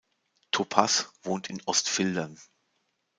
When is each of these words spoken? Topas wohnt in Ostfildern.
Topas 0.49 1.13
wohnt 1.21 1.51
in 1.51 1.61
Ostfildern. 1.67 2.39